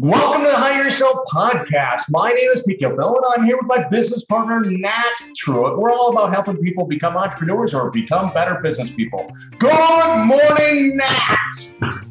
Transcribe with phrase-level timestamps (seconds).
[0.00, 2.02] Welcome to the Hire Yourself podcast.
[2.10, 4.94] My name is Pete Gilville, and I'm here with my business partner, Nat
[5.34, 5.76] Truitt.
[5.76, 9.28] We're all about helping people become entrepreneurs or become better business people.
[9.58, 12.04] Good morning, Nat.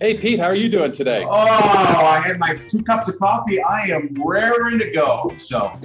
[0.00, 1.24] Hey, Pete, how are you doing today?
[1.24, 3.60] Oh, I had my two cups of coffee.
[3.60, 5.34] I am raring to go.
[5.36, 5.76] So,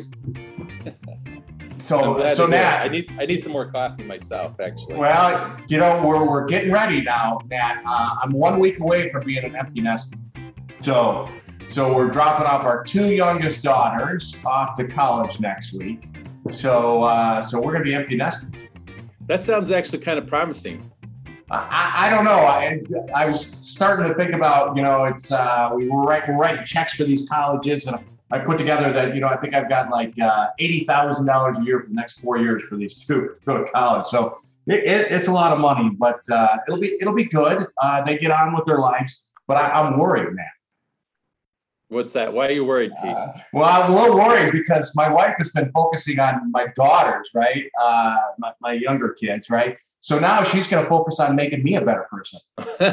[1.79, 4.97] so, so Nat, I need I need some more coffee myself, actually.
[4.97, 7.81] Well, you know, we're we're getting ready now, Nat.
[7.87, 10.13] Uh, I'm one week away from being an empty nest.
[10.81, 11.29] So,
[11.69, 16.07] so we're dropping off our two youngest daughters off to college next week.
[16.51, 18.55] So, uh, so we're going to be empty nesting.
[19.27, 20.89] That sounds actually kind of promising.
[21.51, 22.39] I, I don't know.
[22.39, 22.81] I,
[23.13, 26.63] I was starting to think about, you know, it's uh, we were, write, we're writing
[26.63, 27.97] checks for these colleges, and
[28.31, 31.57] I put together that, you know, I think I've got like uh, eighty thousand dollars
[31.57, 34.05] a year for the next four years for these two to go to college.
[34.05, 34.37] So
[34.67, 37.67] it, it, it's a lot of money, but uh, it'll be it'll be good.
[37.81, 40.45] Uh, they get on with their lives, but I, I'm worried, man.
[41.89, 42.31] What's that?
[42.31, 43.11] Why are you worried, Pete?
[43.11, 47.31] Uh, well, I'm a little worried because my wife has been focusing on my daughters,
[47.33, 47.65] right?
[47.81, 49.75] Uh, my, my, younger kids, right?
[50.01, 52.39] So now she's going to focus on making me a better person.
[52.79, 52.91] I'm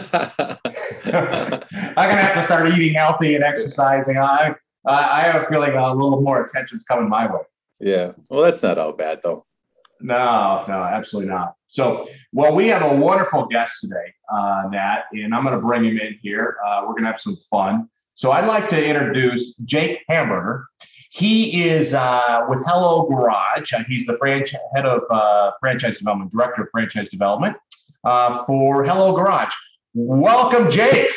[2.09, 4.17] going to have to start eating healthy and exercising.
[4.17, 4.55] I,
[4.87, 7.43] I have a feeling a little more attention's coming my way.
[7.81, 8.13] Yeah.
[8.31, 9.45] Well, that's not all bad, though.
[10.01, 11.55] No, no, absolutely not.
[11.67, 15.85] So, well, we have a wonderful guest today, uh, Nat, and I'm going to bring
[15.85, 16.57] him in here.
[16.65, 17.89] Uh, we're going to have some fun.
[18.17, 20.65] So I'd like to introduce Jake Hamburger.
[21.11, 23.75] He is uh, with Hello Garage.
[23.75, 27.59] Uh, he's the franchise head of uh, franchise development, director of franchise development
[28.05, 29.53] uh, for Hello Garage.
[29.93, 31.11] Welcome, Jake.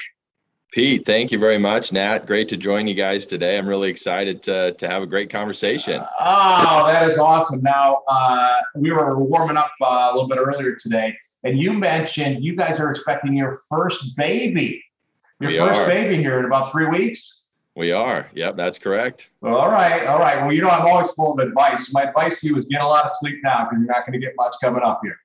[0.73, 1.94] Pete, thank you very much.
[1.94, 3.58] Nat, great to join you guys today.
[3.58, 6.03] I'm really excited to, to have a great conversation.
[6.20, 7.61] oh, that is awesome.
[7.61, 12.44] Now, uh, we were warming up uh, a little bit earlier today, and you mentioned
[12.44, 14.83] you guys are expecting your first baby.
[15.39, 15.87] Your we first are.
[15.87, 17.47] baby here in about three weeks.
[17.75, 18.29] We are.
[18.33, 19.29] Yep, that's correct.
[19.41, 20.05] All right.
[20.05, 20.41] All right.
[20.41, 21.93] Well, you know, I'm always full of advice.
[21.93, 24.19] My advice to you is get a lot of sleep now because you're not going
[24.19, 25.17] to get much coming up here.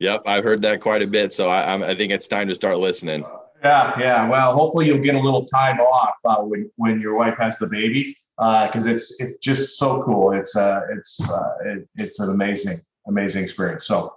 [0.00, 1.32] Yep, I've heard that quite a bit.
[1.32, 3.24] So I, I think it's time to start listening.
[3.62, 4.28] Yeah, yeah.
[4.28, 7.68] Well, hopefully you'll get a little time off uh, when when your wife has the
[7.68, 10.32] baby because uh, it's it's just so cool.
[10.32, 13.86] It's uh it's uh, it, it's an amazing amazing experience.
[13.86, 14.16] So,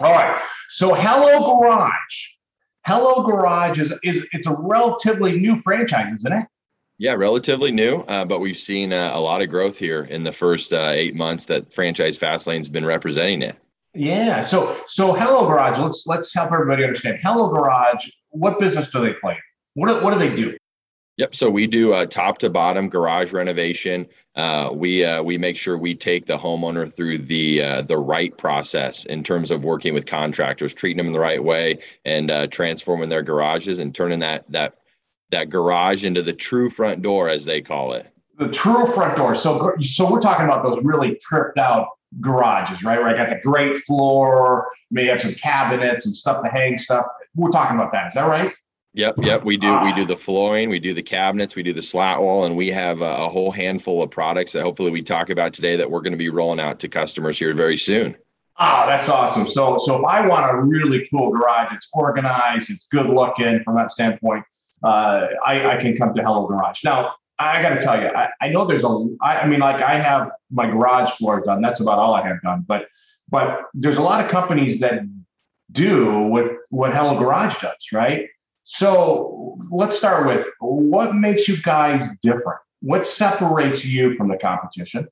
[0.00, 0.40] all right.
[0.70, 2.28] So, Hello Garage.
[2.84, 6.46] Hello Garage is is it's a relatively new franchise, isn't it?
[6.98, 10.32] Yeah, relatively new, uh, but we've seen uh, a lot of growth here in the
[10.32, 13.56] first uh, eight months that Franchise Fastlane's been representing it.
[13.94, 17.20] Yeah, so so Hello Garage, let's let's help everybody understand.
[17.22, 19.38] Hello Garage, what business do they play?
[19.74, 20.56] What do, what do they do?
[21.18, 21.34] Yep.
[21.34, 24.06] So we do a top to bottom garage renovation.
[24.34, 28.36] Uh, we uh, we make sure we take the homeowner through the uh, the right
[28.38, 32.46] process in terms of working with contractors, treating them in the right way, and uh,
[32.46, 34.78] transforming their garages and turning that that
[35.30, 38.06] that garage into the true front door, as they call it.
[38.38, 39.34] The true front door.
[39.34, 41.88] So so we're talking about those really tripped out
[42.20, 42.98] garages, right?
[42.98, 47.04] Where I got the great floor, may have some cabinets and stuff to hang stuff.
[47.34, 48.06] We're talking about that.
[48.06, 48.54] Is that right?
[48.94, 49.44] Yep, yep.
[49.44, 49.80] We do.
[49.84, 52.68] We do the flooring, we do the cabinets, we do the slat wall, and we
[52.68, 56.02] have a, a whole handful of products that hopefully we talk about today that we're
[56.02, 58.14] going to be rolling out to customers here very soon.
[58.58, 59.48] Ah, that's awesome.
[59.48, 63.76] So, so if I want a really cool garage, it's organized, it's good looking from
[63.76, 64.44] that standpoint.
[64.82, 66.84] Uh, I, I can come to Hello Garage.
[66.84, 69.16] Now, I got to tell you, I, I know there's a.
[69.22, 71.62] I, I mean, like I have my garage floor done.
[71.62, 72.64] That's about all I have done.
[72.68, 72.88] But,
[73.30, 75.00] but there's a lot of companies that
[75.72, 78.28] do what what Hello Garage does, right?
[78.64, 82.60] So let's start with what makes you guys different?
[82.80, 85.08] What separates you from the competition?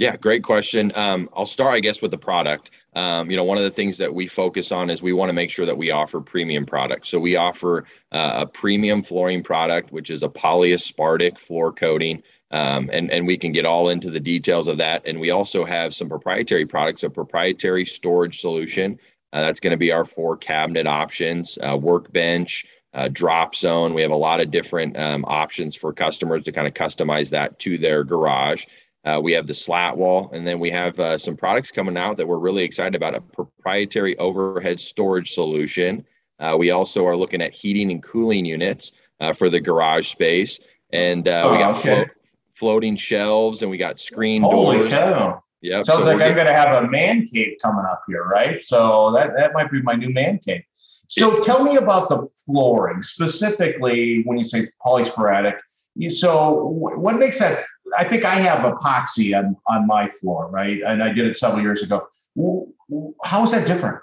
[0.00, 0.90] Yeah, great question.
[0.96, 2.72] Um, I'll start, I guess, with the product.
[2.94, 5.32] Um, you know, one of the things that we focus on is we want to
[5.32, 7.08] make sure that we offer premium products.
[7.08, 12.22] So we offer uh, a premium flooring product, which is a polyaspartic floor coating.
[12.50, 15.02] Um, and, and we can get all into the details of that.
[15.06, 18.98] And we also have some proprietary products, a proprietary storage solution.
[19.32, 23.92] Uh, that's going to be our four cabinet options, uh, workbench, uh, drop zone.
[23.92, 27.58] We have a lot of different um, options for customers to kind of customize that
[27.60, 28.64] to their garage.
[29.04, 32.16] Uh, we have the slat wall, and then we have uh, some products coming out
[32.16, 36.04] that we're really excited about a proprietary overhead storage solution.
[36.38, 40.60] Uh, we also are looking at heating and cooling units uh, for the garage space.
[40.92, 42.06] And uh, we oh, got okay.
[42.54, 44.92] floating shelves and we got screen Holy doors.
[44.92, 45.42] Cow.
[45.62, 45.86] Yep.
[45.86, 48.62] Sounds so like I'm going to have a man cave coming up here, right?
[48.62, 50.62] So that, that might be my new man cave.
[51.16, 55.58] So tell me about the flooring, specifically when you say polysporadic.
[56.08, 57.66] So what makes that?
[57.96, 60.80] I think I have epoxy on, on my floor, right?
[60.84, 62.08] And I did it several years ago.
[63.22, 64.00] How is that different?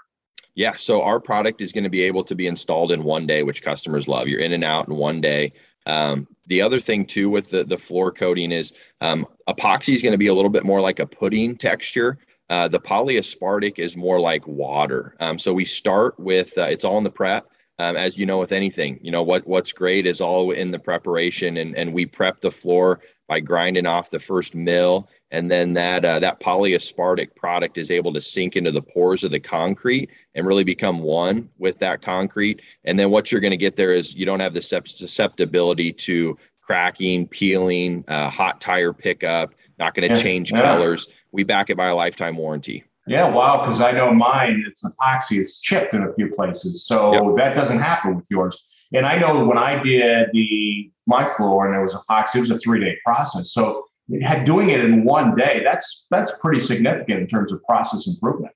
[0.56, 3.44] Yeah, so our product is going to be able to be installed in one day,
[3.44, 4.30] which customers love.
[4.30, 5.52] You're in and out in one day.
[5.88, 8.72] Um, the other thing too with the, the floor coating is
[9.02, 12.20] um, epoxy is going to be a little bit more like a pudding texture.
[12.52, 15.16] Uh, the polyaspartic is more like water.
[15.22, 17.50] Um, so we start with uh, it's all in the prep.
[17.80, 20.78] Um, as you know, with anything, you know what what's great is all in the
[20.78, 23.00] preparation, and and we prep the floor
[23.30, 28.12] by grinding off the first mill, and then that uh, that polyaspartic product is able
[28.12, 32.62] to sink into the pores of the concrete and really become one with that concrete.
[32.84, 36.38] And then what you're going to get there is you don't have the susceptibility to
[36.72, 39.54] cracking, peeling, uh, hot tire pickup.
[39.78, 40.62] Not going to yeah, change yeah.
[40.62, 41.10] colors.
[41.34, 42.86] We back it by a lifetime warranty.
[43.08, 43.60] Yeah, wow.
[43.60, 47.38] Because I know mine, it's epoxy, it's chipped in a few places, so yep.
[47.38, 48.64] that doesn't happen with yours.
[48.94, 52.52] And I know when I did the my floor and there was epoxy, it was
[52.52, 53.52] a three day process.
[53.52, 53.86] So
[54.22, 58.54] had doing it in one day, that's that's pretty significant in terms of process improvement.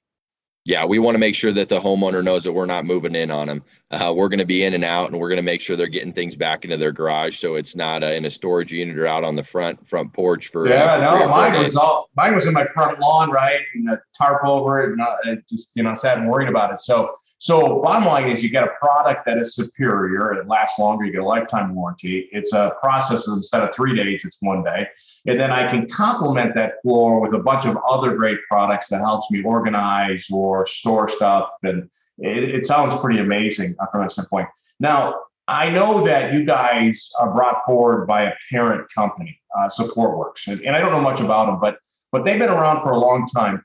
[0.65, 3.29] Yeah, we want to make sure that the homeowner knows that we're not moving in
[3.29, 3.63] on them.
[3.91, 5.87] Uh, we're going to be in and out, and we're going to make sure they're
[5.87, 9.05] getting things back into their garage, so it's not uh, in a storage unit or
[9.05, 10.67] out on the front front porch for.
[10.67, 13.87] Yeah, uh, for no, mine was all mine was in my front lawn, right, and
[13.91, 16.79] a tarp over it, and uh, just you know, sat and worried about it.
[16.79, 20.33] So so bottom line is you get a product that is superior.
[20.33, 21.05] It lasts longer.
[21.05, 22.29] You get a lifetime warranty.
[22.31, 24.87] It's a process instead of three days, it's one day.
[25.25, 28.99] And then I can complement that floor with a bunch of other great products that
[28.99, 31.49] helps me organize or store stuff.
[31.63, 31.89] And
[32.19, 34.47] it, it sounds pretty amazing from that standpoint.
[34.79, 35.15] Now,
[35.47, 40.61] I know that you guys are brought forward by a parent company, uh, SupportWorks, and,
[40.61, 41.77] and I don't know much about them, but
[42.11, 43.63] but they've been around for a long time.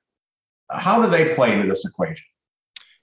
[0.70, 2.26] How do they play into this equation?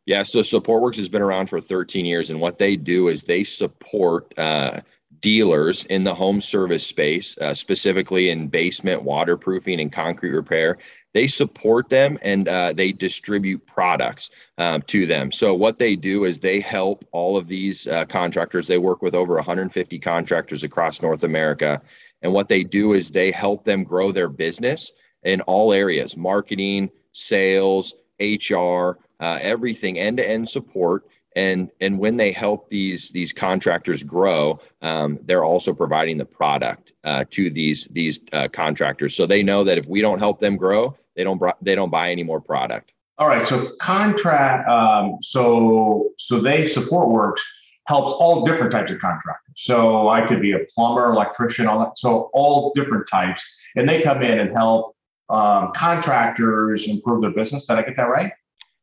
[0.07, 3.43] Yeah, so SupportWorks has been around for 13 years, and what they do is they
[3.43, 4.79] support uh,
[5.19, 10.77] dealers in the home service space, uh, specifically in basement waterproofing and concrete repair.
[11.13, 15.29] They support them and uh, they distribute products um, to them.
[15.29, 18.65] So what they do is they help all of these uh, contractors.
[18.65, 21.81] They work with over 150 contractors across North America,
[22.21, 24.93] and what they do is they help them grow their business
[25.23, 31.07] in all areas: marketing, sales, HR uh, everything end to end support.
[31.35, 36.93] And, and when they help these these contractors grow, um, they're also providing the product
[37.03, 39.15] uh, to these these uh, contractors.
[39.15, 42.11] So they know that if we don't help them grow, they don't they don't buy
[42.11, 42.93] any more product.
[43.19, 43.43] All right.
[43.43, 44.67] So contract.
[44.67, 47.39] Um, so so they SupportWorks
[47.87, 49.55] helps all different types of contractors.
[49.55, 51.97] So I could be a plumber, electrician, all that.
[51.97, 54.95] So all different types, and they come in and help
[55.29, 57.65] um, contractors improve their business.
[57.65, 58.31] Did I get that right?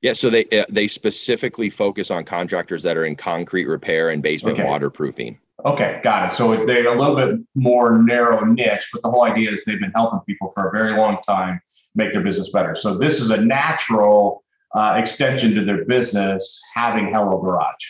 [0.05, 4.23] Yeah, so they uh, they specifically focus on contractors that are in concrete repair and
[4.23, 4.69] basement okay.
[4.69, 5.39] waterproofing.
[5.65, 6.37] Okay, got it.
[6.37, 9.93] So they're a little bit more narrow niche, but the whole idea is they've been
[9.93, 11.59] helping people for a very long time
[11.95, 12.75] make their business better.
[12.75, 17.87] So this is a natural uh, extension to their business having Hello Garage.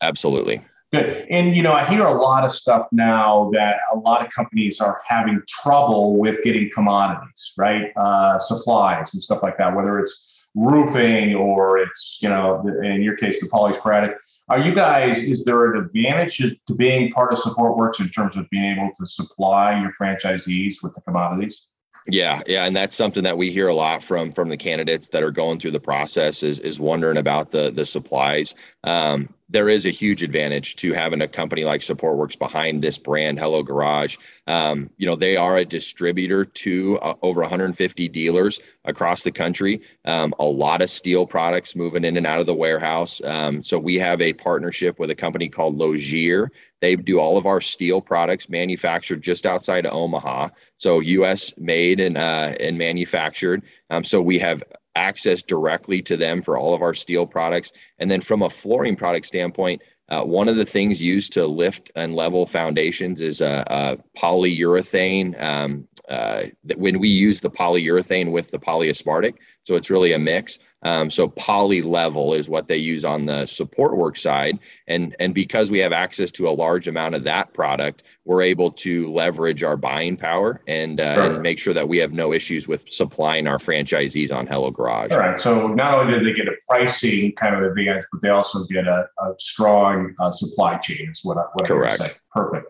[0.00, 0.62] Absolutely.
[0.94, 1.26] Good.
[1.28, 4.80] And you know, I hear a lot of stuff now that a lot of companies
[4.80, 7.92] are having trouble with getting commodities, right?
[7.96, 9.76] Uh, supplies and stuff like that.
[9.76, 14.16] Whether it's roofing or it's you know in your case the polysporadic
[14.48, 18.50] are you guys is there an advantage to being part of SupportWorks in terms of
[18.50, 21.70] being able to supply your franchisees with the commodities
[22.08, 25.22] yeah, yeah, and that's something that we hear a lot from from the candidates that
[25.22, 28.54] are going through the process is is wondering about the the supplies.
[28.84, 33.38] Um, there is a huge advantage to having a company like SupportWorks behind this brand,
[33.38, 34.16] Hello Garage.
[34.46, 39.82] Um, you know, they are a distributor to uh, over 150 dealers across the country.
[40.04, 43.20] Um, a lot of steel products moving in and out of the warehouse.
[43.24, 46.50] Um, so we have a partnership with a company called Logier.
[46.80, 50.48] They do all of our steel products manufactured just outside of Omaha.
[50.76, 51.52] So U.S.
[51.58, 53.62] made and uh, and manufactured.
[53.90, 54.62] Um, so we have
[55.00, 57.72] access directly to them for all of our steel products.
[57.98, 61.90] And then from a flooring product standpoint, uh, one of the things used to lift
[61.94, 65.40] and level foundations is a, a polyurethane.
[65.40, 70.18] Um, uh, that when we use the polyurethane with the polyaspartic, so it's really a
[70.18, 70.58] mix.
[70.82, 75.34] Um, so poly level is what they use on the support work side, and and
[75.34, 79.62] because we have access to a large amount of that product, we're able to leverage
[79.62, 81.34] our buying power and, uh, sure.
[81.34, 85.10] and make sure that we have no issues with supplying our franchisees on Hello Garage.
[85.10, 85.38] All right.
[85.38, 88.86] So not only do they get a pricing kind of advantage, but they also get
[88.86, 91.10] a, a strong uh, supply chain.
[91.10, 92.00] Is what I, what Correct.
[92.00, 92.12] I say.
[92.32, 92.66] Perfect.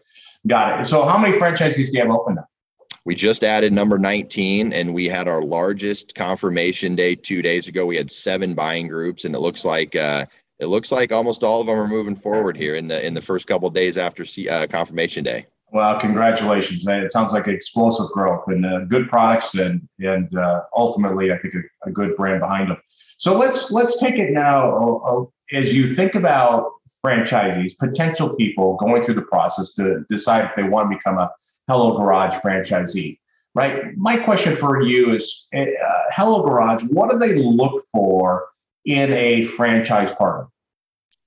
[0.46, 0.84] Got it.
[0.84, 2.46] So how many franchisees do you have open now?
[3.10, 7.84] We just added number 19 and we had our largest confirmation day two days ago.
[7.84, 10.26] We had seven buying groups and it looks like uh,
[10.60, 13.20] it looks like almost all of them are moving forward here in the in the
[13.20, 15.46] first couple days after uh, confirmation day.
[15.72, 16.86] Well, congratulations!
[16.86, 21.54] It sounds like explosive growth and uh, good products, and and uh, ultimately, I think
[21.54, 22.76] a, a, good brand behind them.
[23.18, 26.70] So let's let's take it now uh, uh, as you think about
[27.04, 31.28] franchisees, potential people going through the process to decide if they want to become a
[31.70, 33.20] Hello Garage franchisee,
[33.54, 33.96] right?
[33.96, 35.66] My question for you is uh,
[36.10, 38.48] Hello Garage, what do they look for
[38.86, 40.48] in a franchise partner?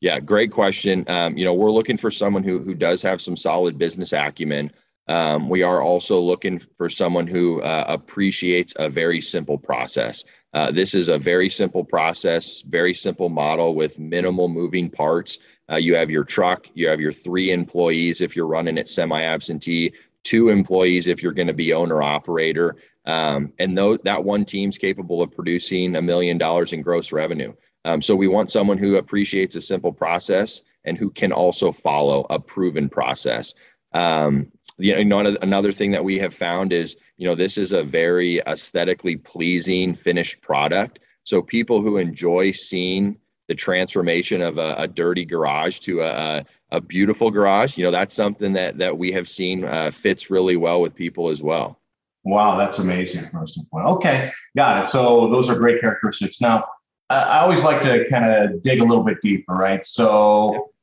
[0.01, 1.05] Yeah, great question.
[1.07, 4.69] Um, you know, we're looking for someone who who does have some solid business acumen.
[5.07, 10.25] Um, we are also looking for someone who uh, appreciates a very simple process.
[10.53, 15.39] Uh, this is a very simple process, very simple model with minimal moving parts.
[15.71, 19.21] Uh, you have your truck, you have your three employees if you're running it semi
[19.21, 22.77] absentee, two employees if you're going to be owner operator.
[23.05, 27.53] Um, and th- that one team's capable of producing a million dollars in gross revenue.
[27.85, 32.25] Um, so we want someone who appreciates a simple process and who can also follow
[32.29, 33.53] a proven process.
[33.93, 37.83] Um, you know, another thing that we have found is, you know, this is a
[37.83, 40.99] very aesthetically pleasing finished product.
[41.23, 46.81] So people who enjoy seeing the transformation of a, a dirty garage to a, a,
[46.81, 50.81] beautiful garage, you know, that's something that that we have seen uh, fits really well
[50.81, 51.79] with people as well.
[52.23, 53.25] Wow, that's amazing.
[53.31, 53.85] First point.
[53.85, 54.89] Okay, got it.
[54.89, 56.39] So those are great characteristics.
[56.39, 56.65] Now,
[57.09, 59.85] I always like to kind of dig a little bit deeper, right?
[59.85, 60.73] So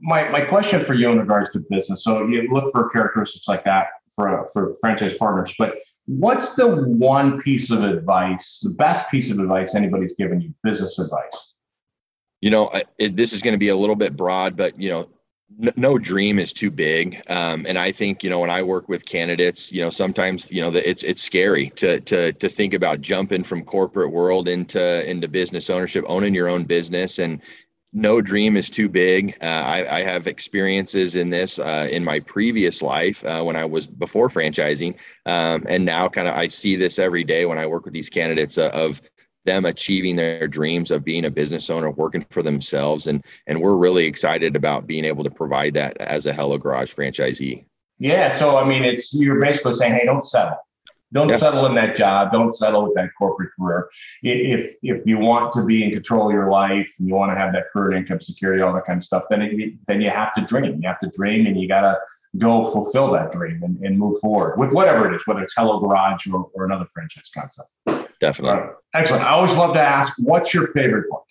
[0.00, 3.64] my, my question for you in regards to business so you look for characteristics like
[3.64, 9.30] that for, for franchise partners but what's the one piece of advice the best piece
[9.30, 11.54] of advice anybody's given you business advice
[12.40, 15.08] you know it, this is going to be a little bit broad but you know
[15.76, 17.22] no dream is too big.
[17.28, 20.60] Um, and i think you know when i work with candidates you know sometimes you
[20.60, 25.28] know it's it's scary to to to think about jumping from corporate world into into
[25.28, 27.18] business ownership owning your own business.
[27.18, 27.40] And
[27.92, 29.34] no dream is too big.
[29.40, 33.64] Uh, I, I, have experiences in this uh, in my previous life uh, when I
[33.64, 37.66] was before franchising, um, and now kind of I see this every day when I
[37.66, 39.00] work with these candidates uh, of
[39.48, 43.76] them achieving their dreams of being a business owner, working for themselves, and and we're
[43.76, 47.64] really excited about being able to provide that as a Hello Garage franchisee.
[47.98, 50.58] Yeah, so I mean, it's you're basically saying, hey, don't settle.
[51.10, 51.38] Don't yeah.
[51.38, 52.32] settle in that job.
[52.32, 53.88] Don't settle with that corporate career.
[54.22, 57.42] If if you want to be in control of your life and you want to
[57.42, 60.32] have that current income security, all that kind of stuff, then it, then you have
[60.34, 60.80] to dream.
[60.82, 61.96] You have to dream, and you got to
[62.36, 65.80] go fulfill that dream and, and move forward with whatever it is, whether it's Hello
[65.80, 67.70] Garage or, or another franchise concept.
[68.20, 68.60] Definitely.
[68.60, 68.72] Right.
[68.94, 69.24] Excellent.
[69.24, 71.24] I always love to ask, what's your favorite book?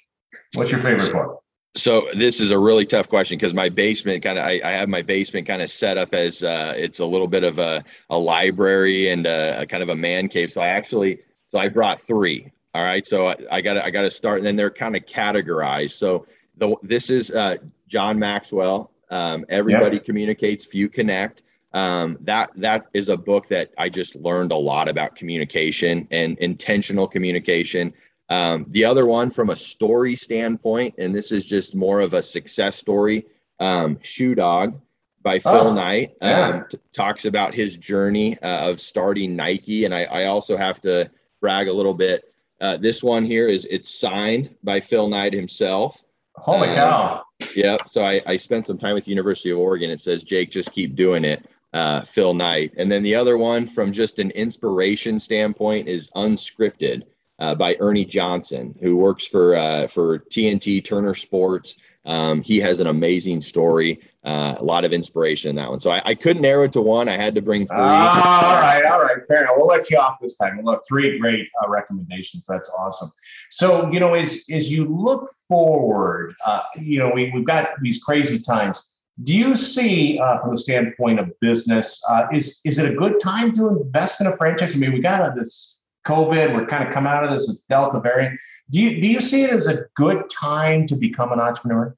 [0.53, 1.43] What's your favorite book?
[1.75, 4.89] So this is a really tough question because my basement kind of I, I, have
[4.89, 8.17] my basement kind of set up as uh, it's a little bit of a, a
[8.17, 10.51] library and a, a, kind of a man cave.
[10.51, 12.51] So I actually so I brought three.
[12.73, 15.91] All right, so I got I got to start, and then they're kind of categorized.
[15.91, 16.27] So
[16.57, 18.91] the this is uh, John Maxwell.
[19.09, 20.05] Um, Everybody yep.
[20.05, 21.43] communicates, few connect.
[21.77, 26.37] Um, that that is a book that I just learned a lot about communication and
[26.39, 27.93] intentional communication
[28.29, 32.21] um, the other one, from a story standpoint, and this is just more of a
[32.21, 33.25] success story,
[33.59, 34.79] um, Shoe Dog
[35.21, 36.47] by Phil oh, Knight yeah.
[36.47, 39.85] um, t- talks about his journey uh, of starting Nike.
[39.85, 41.09] And I, I, also have to
[41.41, 42.33] brag a little bit.
[42.61, 46.05] Uh, this one here is it's signed by Phil Knight himself.
[46.35, 47.23] Holy um, cow!
[47.55, 47.77] Yeah.
[47.87, 49.89] So I, I spent some time with the University of Oregon.
[49.89, 51.45] It says Jake, just keep doing it.
[51.73, 52.73] Uh, Phil Knight.
[52.77, 57.03] And then the other one, from just an inspiration standpoint, is unscripted
[57.39, 61.75] uh, by Ernie Johnson, who works for uh, for TNT Turner Sports.
[62.05, 65.81] Um, he has an amazing story, uh, a lot of inspiration in that one.
[65.81, 67.09] So I, I, couldn't narrow it to one.
[67.09, 67.75] I had to bring three.
[67.75, 69.55] all right, all right, fair enough.
[69.57, 70.65] We'll let you off this time.
[70.65, 72.45] Have three great uh, recommendations.
[72.47, 73.11] That's awesome.
[73.51, 78.01] So you know, as as you look forward, uh, you know, we we've got these
[78.01, 78.89] crazy times.
[79.23, 81.99] Do you see, uh, from the standpoint of business,
[82.31, 84.75] is is it a good time to invest in a franchise?
[84.75, 88.39] I mean, we got this COVID, we're kind of coming out of this Delta variant.
[88.69, 91.95] Do you do you see it as a good time to become an entrepreneur?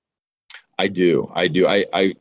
[0.78, 1.30] I do.
[1.36, 1.68] I do.
[1.68, 2.14] I I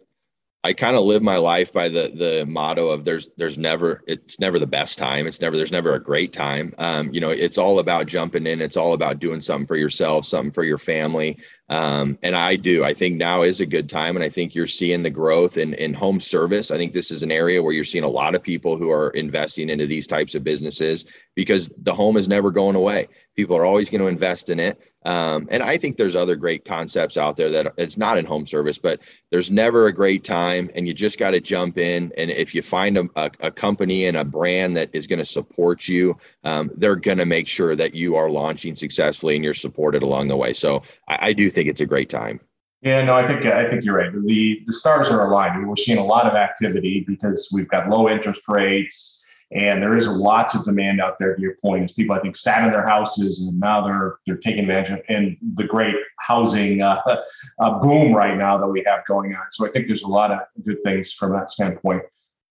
[0.64, 4.40] I kind of live my life by the the motto of there's there's never it's
[4.40, 5.28] never the best time.
[5.28, 6.74] It's never there's never a great time.
[6.78, 8.60] Um, you know, it's all about jumping in.
[8.60, 11.38] It's all about doing something for yourself, something for your family.
[11.68, 12.82] Um, and I do.
[12.82, 15.74] I think now is a good time, and I think you're seeing the growth in
[15.74, 16.72] in home service.
[16.72, 19.10] I think this is an area where you're seeing a lot of people who are
[19.10, 21.04] investing into these types of businesses
[21.36, 23.06] because the home is never going away.
[23.36, 24.80] People are always going to invest in it.
[25.04, 28.46] Um, and I think there's other great concepts out there that it's not in home
[28.46, 29.00] service, but
[29.30, 32.12] there's never a great time, and you just got to jump in.
[32.16, 35.24] And if you find a, a, a, company and a brand that is going to
[35.24, 39.54] support you, um, they're going to make sure that you are launching successfully and you're
[39.54, 40.52] supported along the way.
[40.52, 42.40] So I, I do think it's a great time.
[42.82, 44.12] Yeah, no, I think I think you're right.
[44.12, 45.66] The the stars are aligned.
[45.66, 49.17] We're seeing a lot of activity because we've got low interest rates
[49.50, 51.34] And there is lots of demand out there.
[51.34, 54.36] To your point, is people I think sat in their houses and now they're they're
[54.36, 57.00] taking advantage of and the great housing uh,
[57.58, 59.44] uh, boom right now that we have going on.
[59.52, 62.02] So I think there's a lot of good things from that standpoint.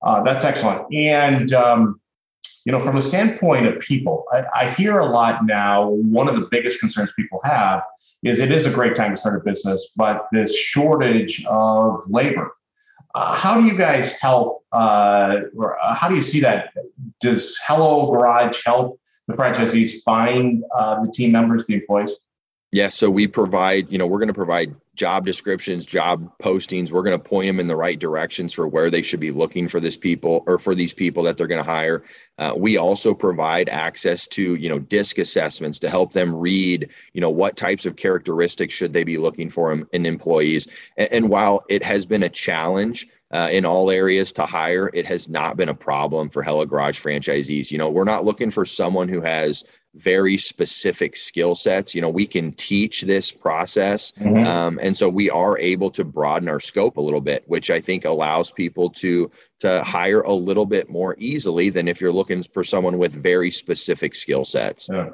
[0.01, 0.91] Uh, that's excellent.
[0.93, 2.01] And um,
[2.65, 5.87] you know, from a standpoint of people, I, I, hear a lot now.
[5.87, 7.81] One of the biggest concerns people have
[8.23, 12.51] is it is a great time to start a business, but this shortage of labor.
[13.17, 14.63] Uh, how do you guys help?
[14.71, 16.71] Uh, or uh, how do you see that?
[17.19, 22.11] Does Hello Garage help the franchisees find uh, the team members, the employees?
[22.71, 26.91] Yeah, so we provide, you know, we're going to provide job descriptions, job postings.
[26.91, 29.67] We're going to point them in the right directions for where they should be looking
[29.67, 32.03] for this people or for these people that they're going to hire.
[32.37, 37.21] Uh, we also provide access to, you know, DISC assessments to help them read, you
[37.21, 40.67] know, what types of characteristics should they be looking for in, in employees.
[40.97, 45.05] And, and, while it has been a challenge, uh, in all areas to hire, it
[45.05, 47.71] has not been a problem for Hello Garage franchisees.
[47.71, 49.65] You know, we're not looking for someone who has
[49.97, 51.93] very specific skill sets.
[51.93, 54.11] You know, we can teach this process.
[54.13, 54.45] Mm-hmm.
[54.45, 57.81] Um, and so we are able to broaden our scope a little bit, which I
[57.81, 62.43] think allows people to to hire a little bit more easily than if you're looking
[62.43, 64.87] for someone with very specific skill sets.
[64.91, 65.09] Yeah.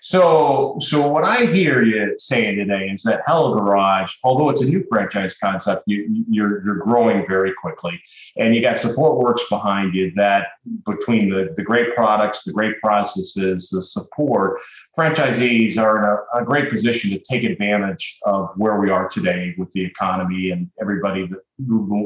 [0.00, 4.66] So, so what I hear you saying today is that Hello Garage, although it's a
[4.66, 8.00] new franchise concept, you, you're you're growing very quickly,
[8.36, 10.12] and you got SupportWorks behind you.
[10.16, 10.48] That
[10.84, 14.60] between the the great products, the great processes, the support,
[14.96, 19.54] franchisees are in a, a great position to take advantage of where we are today
[19.56, 21.40] with the economy and everybody that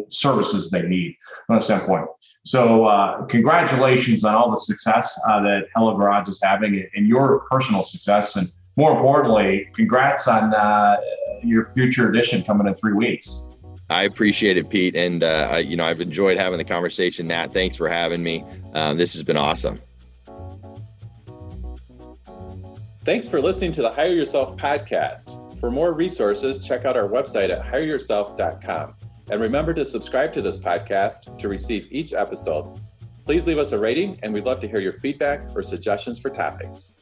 [0.08, 1.16] services they need
[1.46, 2.06] from that standpoint.
[2.44, 7.40] So, uh, congratulations on all the success uh, that Hello Garage is having and your
[7.50, 8.36] personal success.
[8.36, 10.96] And more importantly, congrats on uh,
[11.42, 13.42] your future edition coming in three weeks.
[13.88, 14.96] I appreciate it, Pete.
[14.96, 17.26] And, uh, you know, I've enjoyed having the conversation.
[17.28, 18.44] Nat, thanks for having me.
[18.74, 19.80] Um, this has been awesome.
[23.06, 25.60] Thanks for listening to the Hire Yourself podcast.
[25.60, 28.96] For more resources, check out our website at hireyourself.com.
[29.30, 32.80] And remember to subscribe to this podcast to receive each episode.
[33.24, 36.30] Please leave us a rating, and we'd love to hear your feedback or suggestions for
[36.30, 36.96] topics.